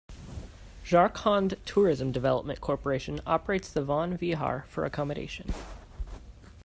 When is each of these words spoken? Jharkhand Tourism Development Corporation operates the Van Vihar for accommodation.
Jharkhand 0.83 1.63
Tourism 1.63 2.11
Development 2.11 2.59
Corporation 2.59 3.21
operates 3.23 3.71
the 3.71 3.83
Van 3.85 4.17
Vihar 4.17 4.65
for 4.65 4.83
accommodation. 4.83 5.53